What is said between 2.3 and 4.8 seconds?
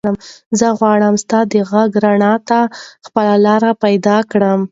ته خپله لاره پیدا کړم.